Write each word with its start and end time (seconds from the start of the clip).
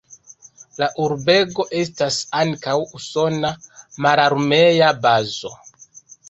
La 0.83 0.85
urbego 1.07 1.65
estas 1.81 2.17
ankaŭ 2.39 2.73
usona 3.01 3.53
mararmea 4.07 4.91
bazo. 5.05 5.55